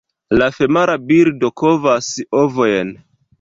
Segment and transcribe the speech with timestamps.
[0.41, 2.09] La femala birdo kovas
[2.41, 2.97] ovojn.